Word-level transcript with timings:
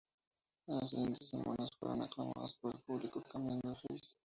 En 0.65 0.77
las 0.79 0.89
siguientes 0.89 1.29
semanas, 1.29 1.69
fueron 1.79 2.01
aclamados 2.01 2.57
por 2.59 2.73
el 2.73 2.81
público 2.81 3.21
cambiando 3.31 3.69
a 3.69 3.75
"face". 3.75 4.15